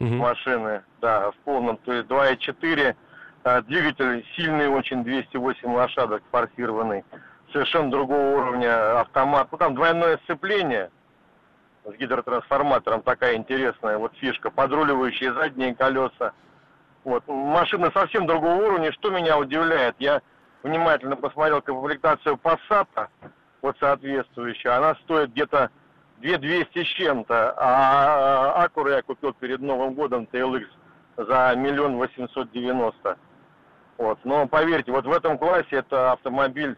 [0.00, 0.14] угу.
[0.14, 2.96] машины, да, в полном, то есть 2.4,
[3.44, 7.04] а, двигатель сильный очень, 208 лошадок, форсированный,
[7.52, 10.90] совершенно другого уровня автомат, ну там двойное сцепление
[11.84, 16.32] с гидротрансформатором, такая интересная вот фишка, подруливающие задние колеса,
[17.04, 20.20] вот, машина совсем другого уровня, что меня удивляет, я
[20.62, 23.08] внимательно посмотрел комплектацию Passat,
[23.62, 25.70] вот соответствующая, она стоит где-то
[26.20, 30.66] 2200 с чем-то, а Акура я купил перед Новым годом TLX
[31.16, 33.16] за миллион восемьсот девяносто.
[33.98, 34.18] Вот.
[34.24, 36.76] Но поверьте, вот в этом классе это автомобиль,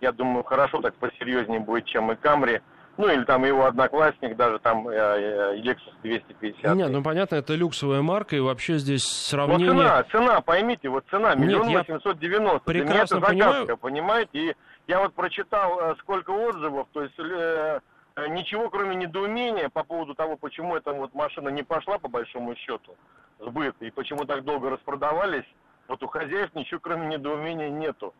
[0.00, 2.60] я думаю, хорошо так посерьезнее будет, чем и Камри.
[2.98, 6.74] Ну, или там его одноклассник, даже там э, э, Lexus 250.
[6.74, 9.72] Нет, ну понятно, это люксовая марка, и вообще здесь сравнение...
[9.72, 12.58] Вот цена, цена, поймите, вот цена, миллион восемьсот девяносто.
[12.64, 14.26] Прекрасно Для меня это загадка, понимаю.
[14.26, 14.30] понимаете?
[14.32, 14.56] И
[14.88, 17.80] я вот прочитал, э, сколько отзывов, то есть Э,
[18.26, 22.96] ничего, кроме недоумения по поводу того, почему эта вот машина не пошла, по большому счету,
[23.38, 25.46] сбыт, и почему так долго распродавались,
[25.86, 28.14] вот у хозяев ничего, кроме недоумения, нету.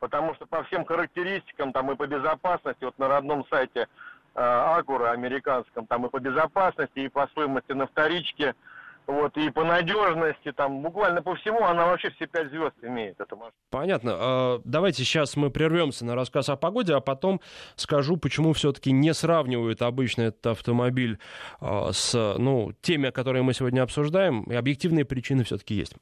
[0.00, 3.88] Потому что по всем характеристикам, там и по безопасности, вот на родном сайте
[4.34, 8.54] э, Акура американском, там и по безопасности, и по стоимости на вторичке–
[9.06, 13.34] вот, и по надежности, там, буквально по всему, она вообще все пять звезд имеет, эта
[13.34, 13.52] машина.
[13.70, 14.12] Понятно.
[14.14, 17.40] А, давайте сейчас мы прервемся на рассказ о погоде, а потом
[17.76, 21.18] скажу, почему все-таки не сравнивают обычно этот автомобиль
[21.60, 25.94] а, с, ну, теми, которые мы сегодня обсуждаем, и объективные причины все-таки есть.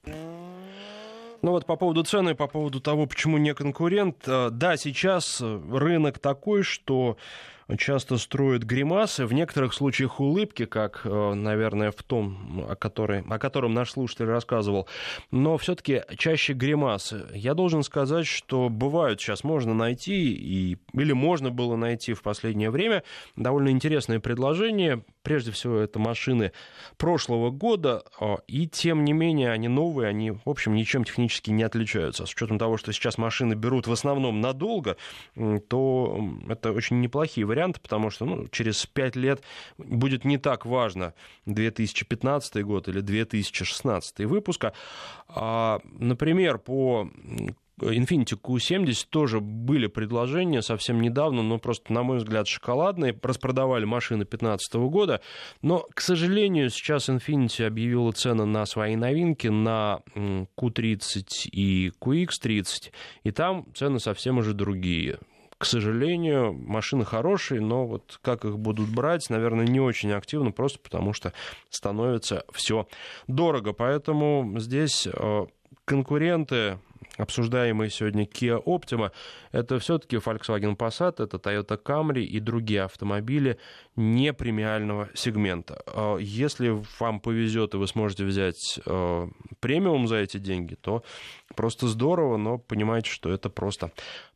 [1.43, 4.25] Ну вот по поводу цены, по поводу того, почему не конкурент.
[4.27, 7.17] А, да, сейчас рынок такой, что
[7.77, 13.39] часто строят гримасы, в некоторых случаях улыбки, как, э, наверное, в том, о, которой, о
[13.39, 14.89] котором наш слушатель рассказывал,
[15.31, 17.27] но все-таки чаще гримасы.
[17.35, 22.71] Я должен сказать, что бывают сейчас, можно найти, и, или можно было найти в последнее
[22.71, 23.03] время
[23.37, 25.03] довольно интересные предложения.
[25.23, 26.53] Прежде всего, это машины
[26.97, 31.63] прошлого года, а, и тем не менее они новые, они, в общем, ничем технически не
[31.63, 32.27] отличаются.
[32.27, 34.97] С учетом того, что сейчас машины берут в основном надолго,
[35.69, 39.43] то это очень неплохие варианты варианты, потому что ну, через 5 лет
[39.79, 41.15] будет не так важно
[41.47, 44.73] 2015 год или 2016 выпуска.
[45.29, 47.09] А, например, по
[47.81, 53.19] Infiniti Q70 тоже были предложения совсем недавно, но просто, на мой взгляд, шоколадные.
[53.23, 55.21] Распродавали машины 2015 года.
[55.63, 62.93] Но, к сожалению, сейчас Infiniti объявила цены на свои новинки, на Q30 и QX30.
[63.25, 65.19] И там цены совсем уже другие
[65.61, 70.79] к сожалению, машины хорошие, но вот как их будут брать, наверное, не очень активно, просто
[70.79, 71.35] потому что
[71.69, 72.89] становится все
[73.27, 73.75] дорого.
[73.75, 75.47] Поэтому здесь э,
[75.85, 76.79] конкуренты
[77.21, 79.13] обсуждаемые сегодня Kia Optima,
[79.53, 83.59] это все-таки Volkswagen Passat, это Toyota Camry и другие автомобили
[83.97, 85.83] не премиального сегмента.
[85.87, 89.29] Э, если вам повезет и вы сможете взять э,
[89.61, 91.03] премиум за эти деньги, то
[91.55, 93.93] просто здорово, но понимаете, что это просто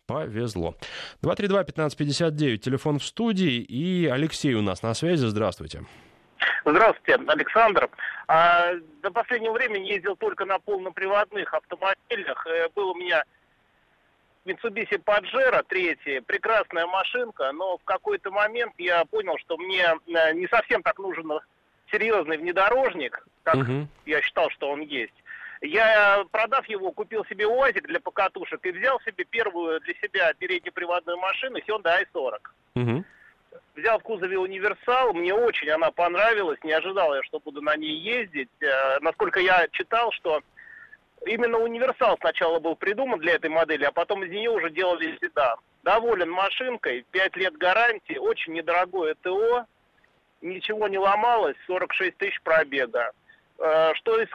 [0.07, 0.77] повезло.
[1.23, 5.79] 232-1559, телефон в студии, и Алексей у нас на связи, здравствуйте.
[5.79, 6.14] Здравствуйте,
[6.65, 7.89] Александр.
[8.27, 12.47] А, до последнего времени ездил только на полноприводных автомобилях.
[12.47, 13.25] Э, был у меня
[14.45, 20.47] Mitsubishi Pajero третья, прекрасная машинка, но в какой-то момент я понял, что мне э, не
[20.49, 21.41] совсем так нужен
[21.91, 23.89] серьезный внедорожник, как угу.
[24.07, 25.15] я считал, что он есть.
[25.61, 31.17] Я, продав его, купил себе УАЗик для покатушек и взял себе первую для себя переднеприводную
[31.19, 32.39] машину Hyundai i40.
[32.75, 33.05] Угу.
[33.75, 37.97] Взял в кузове универсал, мне очень она понравилась, не ожидал я, что буду на ней
[37.99, 38.51] ездить.
[38.61, 40.43] Э, насколько я читал, что
[41.27, 45.57] именно универсал сначала был придуман для этой модели, а потом из нее уже делали седан.
[45.83, 49.67] Доволен машинкой, 5 лет гарантии, очень недорогое ТО,
[50.41, 53.13] ничего не ломалось, 46 тысяч пробега.
[53.59, 54.27] Э, что э,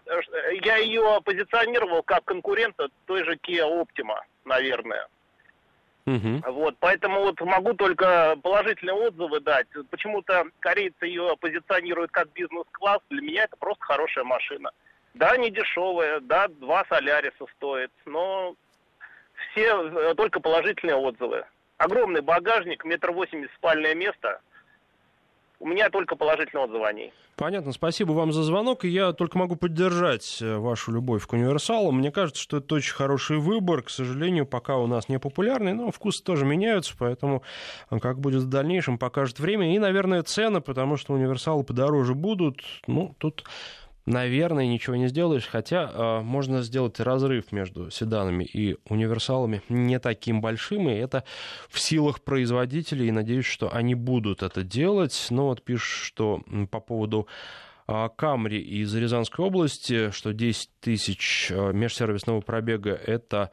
[0.63, 5.08] я ее позиционировал как конкурента той же Kia Optima, наверное.
[6.15, 6.52] Угу.
[6.54, 9.67] Вот, поэтому вот могу только положительные отзывы дать.
[9.91, 13.00] Почему-то корейцы ее позиционируют как бизнес-класс.
[13.10, 14.72] Для меня это просто хорошая машина.
[15.13, 18.56] Да, не дешевая, да, два соляриса стоит, но
[19.52, 21.45] все э, только положительные отзывы.
[21.80, 24.39] огромный багажник, метр восемьдесят спальное место.
[25.60, 27.13] У меня только положительные отзывы о ней.
[27.36, 28.86] Понятно, спасибо вам за звонок.
[28.86, 31.91] Я только могу поддержать э, вашу любовь к универсалу.
[31.91, 33.82] Мне кажется, что это очень хороший выбор.
[33.82, 37.43] К сожалению, пока у нас не популярный, но вкусы тоже меняются, поэтому
[37.91, 39.76] э, как будет в дальнейшем, покажет время.
[39.76, 42.62] И, наверное, цены, потому что универсалы подороже будут.
[42.88, 43.43] Ну, тут
[44.10, 50.41] наверное, ничего не сделаешь, хотя э, можно сделать разрыв между седанами и универсалами не таким
[50.41, 51.24] большим, и это
[51.69, 55.28] в силах производителей, и надеюсь, что они будут это делать.
[55.30, 57.28] Но вот пишут, что по поводу
[58.17, 63.50] Камри из Рязанской области, что 10 тысяч межсервисного пробега— это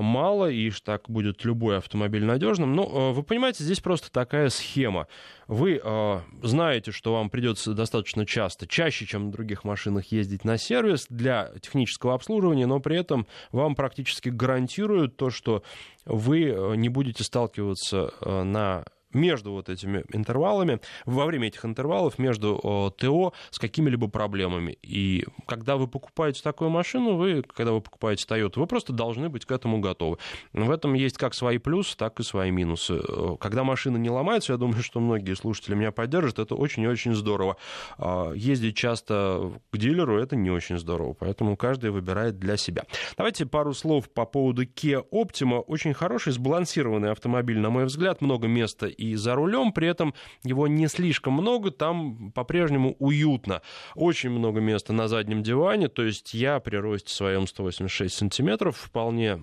[0.00, 2.74] мало, и так будет любой автомобиль надежным.
[2.74, 5.06] Но э, вы понимаете, здесь просто такая схема.
[5.48, 10.58] Вы э, знаете, что вам придется достаточно часто, чаще, чем на других машинах, ездить на
[10.58, 15.62] сервис для технического обслуживания, но при этом вам практически гарантируют то, что
[16.04, 18.84] вы э, не будете сталкиваться на
[19.16, 24.78] между вот этими интервалами, во время этих интервалов между ТО с какими-либо проблемами.
[24.82, 29.44] И когда вы покупаете такую машину, вы, когда вы покупаете Toyota, вы просто должны быть
[29.44, 30.18] к этому готовы.
[30.52, 33.00] В этом есть как свои плюсы, так и свои минусы.
[33.40, 37.14] Когда машина не ломается, я думаю, что многие слушатели меня поддержат, это очень и очень
[37.14, 37.56] здорово.
[37.98, 42.84] А, ездить часто к дилеру это не очень здорово, поэтому каждый выбирает для себя.
[43.16, 45.60] Давайте пару слов по поводу Kia Optima.
[45.60, 50.66] Очень хороший, сбалансированный автомобиль, на мой взгляд, много места и за рулем, при этом его
[50.66, 53.62] не слишком много, там по-прежнему уютно.
[53.94, 59.38] Очень много места на заднем диване, то есть я при росте своем 186 сантиметров вполне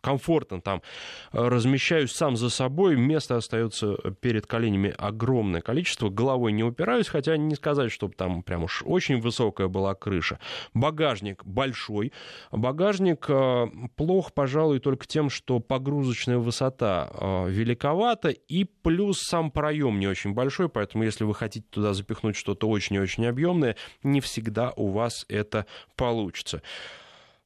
[0.00, 0.82] комфортно там
[1.32, 7.36] э, размещаюсь сам за собой, места остается перед коленями огромное количество, головой не упираюсь, хотя
[7.36, 10.38] не сказать, чтобы там прям уж очень высокая была крыша.
[10.72, 12.12] Багажник большой,
[12.50, 19.50] багажник э, плох, пожалуй, только тем, что погрузочная высота э, великовата и плюс Плюс сам
[19.50, 23.74] проем не очень большой, поэтому если вы хотите туда запихнуть что-то очень и очень объемное,
[24.04, 26.62] не всегда у вас это получится.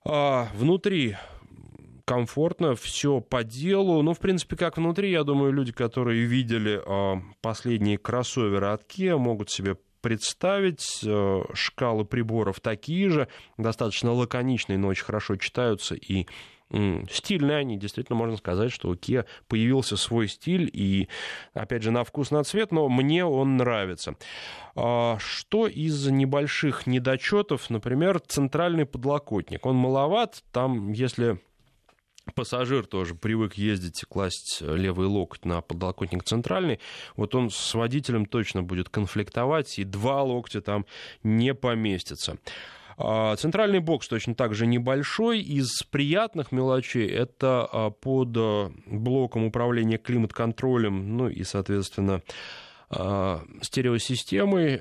[0.05, 1.17] А, внутри
[2.05, 4.03] комфортно, все по делу.
[4.03, 9.17] Ну, в принципе, как внутри, я думаю, люди, которые видели а, последние кроссоверы от Kia,
[9.17, 11.01] могут себе представить.
[11.07, 16.27] А, шкалы приборов такие же, достаточно лаконичные, но очень хорошо читаются и
[17.11, 17.77] стильные они.
[17.77, 21.09] Действительно, можно сказать, что у Kia появился свой стиль, и,
[21.55, 24.17] опять же, на вкус, на цвет, но мне он нравится.
[24.75, 29.65] А, что из небольших недочетов, например, центральный подлокотник.
[29.67, 31.41] Он маловат, там, если
[32.35, 36.81] пассажир тоже привык ездить и класть левый локоть на подлокотник центральный,
[37.17, 40.87] вот он с водителем точно будет конфликтовать, и два локтя там
[41.23, 42.39] не поместятся.
[43.01, 45.41] А, центральный бокс точно так же небольшой.
[45.41, 52.23] Из приятных мелочей это а, под а, блоком управления климат-контролем, ну и, соответственно,
[52.91, 54.81] стереосистемой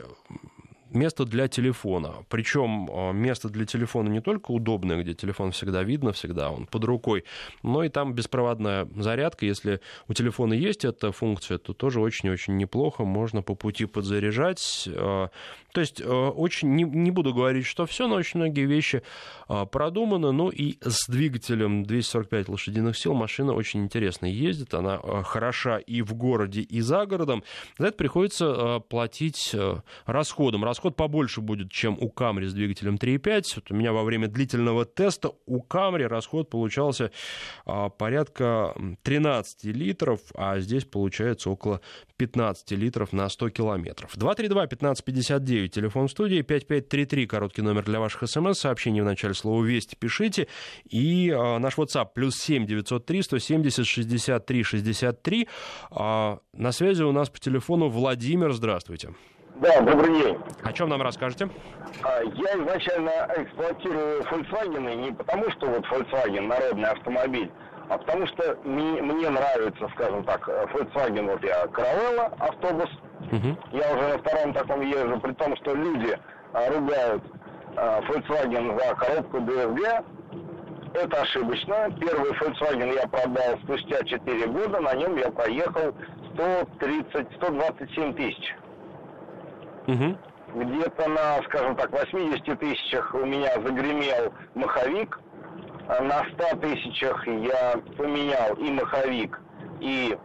[0.98, 2.16] место для телефона.
[2.30, 7.24] Причем место для телефона не только удобное, где телефон всегда видно, всегда он под рукой,
[7.64, 9.46] но и там беспроводная зарядка.
[9.46, 13.04] Если у телефона есть эта функция, то тоже очень-очень неплохо.
[13.04, 14.90] Можно по пути подзаряжать.
[15.78, 19.04] То есть э, очень, не, не буду говорить, что все, но очень многие вещи
[19.48, 20.32] продуманы.
[20.32, 24.74] Ну и с двигателем 245 лошадиных сил машина очень интересно ездит.
[24.74, 27.44] Она хороша и в городе, и за городом.
[27.78, 29.56] За это приходится платить
[30.06, 30.64] расходом.
[30.64, 33.44] Расход побольше будет, чем у Камри с двигателем 3.5.
[33.56, 37.12] Вот у меня во время длительного теста у Камри расход получался
[37.66, 38.74] порядка
[39.04, 41.82] 13 литров, а здесь получается около
[42.18, 44.16] 15 литров на 100 километров.
[44.16, 49.96] 232-1559 9, телефон студии, 5533, короткий номер для ваших смс, сообщений в начале слова «Вести»
[49.96, 50.48] пишите,
[50.86, 55.48] и э, наш WhatsApp плюс 7 903 170 63 63.
[55.92, 59.14] А, на связи у нас по телефону Владимир, здравствуйте.
[59.60, 60.38] Да, добрый день.
[60.64, 61.50] О чем нам расскажете?
[62.04, 67.52] А, я изначально эксплуатирую Volkswagen не потому, что вот Volkswagen народный автомобиль,
[67.90, 72.90] а потому что мне, мне нравится, скажем так, Volkswagen, вот я Caravella автобус,
[73.32, 73.58] угу.
[73.72, 76.20] я уже на втором таком езжу, при том, что люди
[76.54, 77.24] а, ругают
[77.78, 80.06] а, Volkswagen за коробку DSG,
[80.94, 81.90] это ошибочно.
[82.00, 85.96] Первый Volkswagen я продал спустя 4 года, на нем я проехал
[86.36, 88.56] 130, 127 тысяч.
[89.88, 90.18] Угу.
[90.56, 95.20] Где-то на, скажем так, 80 тысячах у меня загремел маховик,
[95.88, 99.40] на 100 тысячах я поменял и маховик,
[99.80, 100.18] и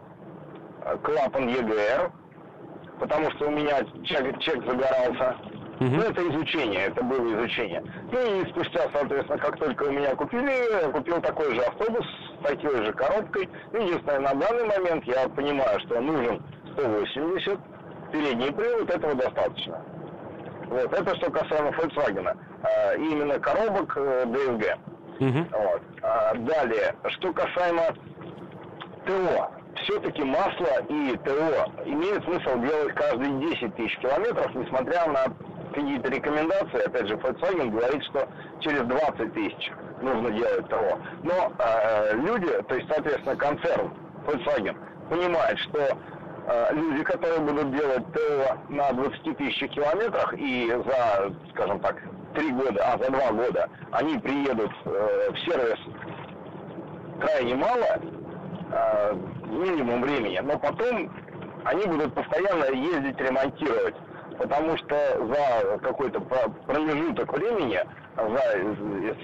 [0.85, 2.11] э, клапан ЕГР,
[2.99, 5.37] потому что у меня чек, чек загорался.
[5.79, 7.83] Ну, это изучение, это было изучение.
[8.11, 12.43] Ну и спустя, соответственно, как только у меня купили, я купил такой же автобус с
[12.43, 13.49] такой же коробкой.
[13.73, 16.41] Единственное, на данный момент я понимаю, что нужен
[16.73, 17.59] 180,
[18.13, 19.81] передний привод, этого достаточно.
[20.67, 22.37] Вот, это что касаемо Volkswagen.
[22.63, 24.65] А, именно коробок DSG.
[24.65, 25.47] Э, угу.
[25.51, 25.81] Вот.
[26.03, 27.83] А, далее, что касаемо
[29.05, 29.51] ТО.
[29.83, 35.25] Все-таки масло и ТО имеет смысл делать каждые 10 тысяч километров, несмотря на
[35.73, 36.85] какие-то рекомендации.
[36.85, 38.27] Опять же, Volkswagen говорит, что
[38.61, 40.99] через 20 тысяч нужно делать ТО.
[41.23, 43.91] Но э, люди, то есть, соответственно, концерн
[44.25, 44.77] Volkswagen
[45.09, 45.97] понимает, что
[46.71, 52.01] люди, которые будут делать ТО на 20 тысяч километрах и за, скажем так,
[52.35, 55.79] 3 года, а за 2 года они приедут э, в сервис
[57.19, 57.99] крайне мало,
[58.71, 59.15] э,
[59.45, 61.11] минимум времени, но потом
[61.63, 63.95] они будут постоянно ездить ремонтировать,
[64.37, 67.79] потому что за какой-то промежуток времени,
[68.17, 68.41] за,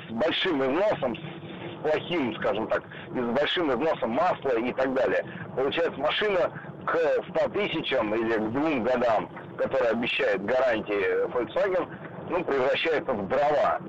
[0.08, 6.00] с большим износом, с плохим, скажем так, с большим износом масла и так далее, получается
[6.00, 6.52] машина
[6.86, 6.98] к
[7.30, 11.88] 100 тысячам или к двум годам, которые обещает гарантии Volkswagen,
[12.30, 13.80] ну, превращается в дрова.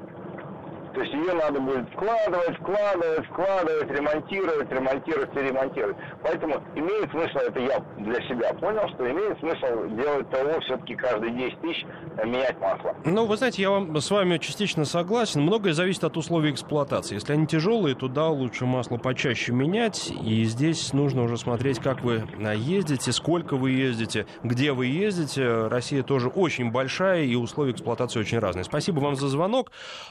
[0.94, 5.96] То есть ее надо будет вкладывать, вкладывать, вкладывать, ремонтировать, ремонтировать и ремонтировать.
[6.22, 11.32] Поэтому имеет смысл, это я для себя понял, что имеет смысл делать того все-таки каждые
[11.32, 11.86] 10 тысяч
[12.16, 12.94] э, менять масло.
[13.04, 15.42] Ну, вы знаете, я вам с вами частично согласен.
[15.42, 17.14] Многое зависит от условий эксплуатации.
[17.14, 20.12] Если они тяжелые, то да, лучше масло почаще менять.
[20.24, 25.68] И здесь нужно уже смотреть, как вы э, ездите, сколько вы ездите, где вы ездите.
[25.68, 28.64] Россия тоже очень большая, и условия эксплуатации очень разные.
[28.64, 29.70] Спасибо вам за звонок.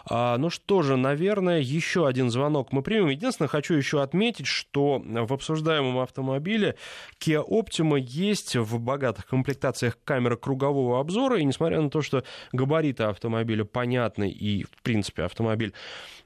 [0.09, 3.07] А, ну что, тоже, наверное, еще один звонок мы примем.
[3.07, 6.75] Единственное, хочу еще отметить, что в обсуждаемом автомобиле
[7.19, 13.05] Kia Optima есть в богатых комплектациях камера кругового обзора, и несмотря на то, что габариты
[13.05, 15.73] автомобиля понятны, и, в принципе, автомобиль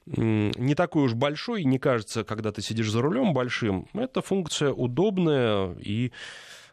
[0.04, 5.74] не такой уж большой, не кажется, когда ты сидишь за рулем большим, эта функция удобная
[5.80, 6.12] и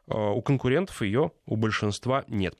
[0.07, 2.55] у конкурентов ее у большинства нет.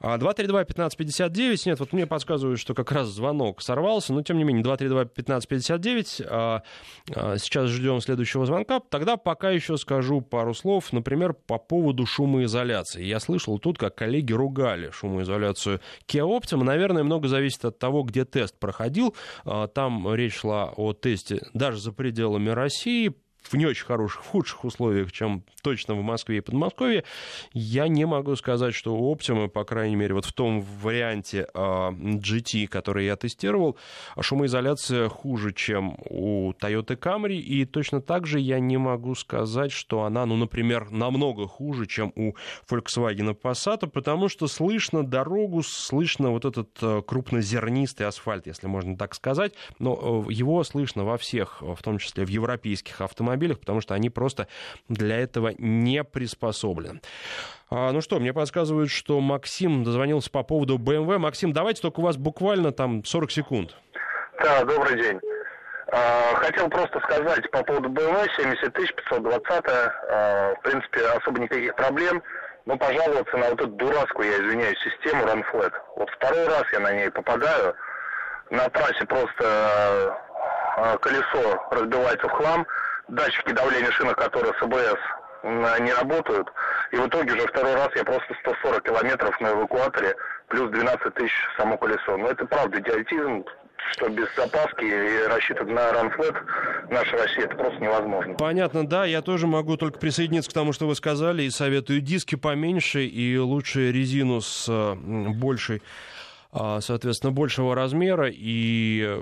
[0.00, 4.62] 232-1559, а, нет, вот мне подсказывают, что как раз звонок сорвался, но тем не менее
[4.62, 6.62] 232-1559, а,
[7.38, 8.80] сейчас ждем следующего звонка.
[8.80, 13.02] Тогда пока еще скажу пару слов, например, по поводу шумоизоляции.
[13.02, 16.64] Я слышал тут, как коллеги ругали шумоизоляцию Kia Optima.
[16.64, 19.14] Наверное, много зависит от того, где тест проходил.
[19.74, 23.14] Там речь шла о тесте даже за пределами России,
[23.48, 27.04] в не очень хороших, в худших условиях, чем точно в Москве и Подмосковье,
[27.52, 32.66] я не могу сказать, что у Optima, по крайней мере, вот в том варианте GT,
[32.68, 33.76] который я тестировал,
[34.20, 40.02] шумоизоляция хуже, чем у Toyota Camry, и точно так же я не могу сказать, что
[40.02, 42.34] она, ну, например, намного хуже, чем у
[42.70, 49.14] Volkswagen Passat, потому что слышно дорогу, слышно вот этот э, крупнозернистый асфальт, если можно так
[49.14, 53.80] сказать, но э, его слышно во всех, в том числе в европейских автомобилях, автомобилях, потому
[53.80, 54.46] что они просто
[54.88, 57.00] для этого не приспособлены.
[57.70, 61.18] А, ну что, мне подсказывают, что Максим дозвонился по поводу BMW.
[61.18, 63.76] Максим, давайте только у вас буквально там 40 секунд.
[64.42, 65.20] Да, добрый день.
[65.88, 69.64] А, хотел просто сказать по поводу BMW 70 тысяч 520.
[69.66, 72.22] А, в принципе, особо никаких проблем.
[72.66, 75.72] Но пожаловаться на вот эту дурацкую, я извиняюсь, систему RunFlat.
[75.96, 77.74] Вот второй раз я на ней попадаю.
[78.50, 80.16] На трассе просто
[80.76, 82.66] а, колесо разбивается в хлам
[83.08, 86.48] датчики давления шины, которые с АБС не работают.
[86.92, 90.14] И в итоге уже второй раз я просто 140 километров на эвакуаторе,
[90.48, 92.16] плюс 12 тысяч само колесо.
[92.16, 93.44] Но это правда идиотизм,
[93.92, 96.34] что без запаски и рассчитывать на ранфлет
[96.88, 98.34] нашей России это просто невозможно.
[98.34, 102.36] Понятно, да, я тоже могу только присоединиться к тому, что вы сказали, и советую диски
[102.36, 105.82] поменьше и лучше резину с большей
[106.56, 109.20] а, соответственно, большего размера и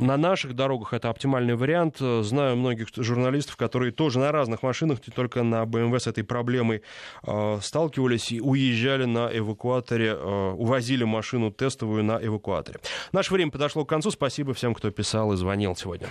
[0.00, 1.98] на наших дорогах это оптимальный вариант.
[1.98, 6.82] Знаю многих журналистов, которые тоже на разных машинах, только на BMW с этой проблемой
[7.26, 12.80] э, сталкивались и уезжали на эвакуаторе, э, увозили машину тестовую на эвакуаторе.
[13.12, 14.10] Наше время подошло к концу.
[14.10, 15.90] Спасибо всем, кто писал и звонил сегодня.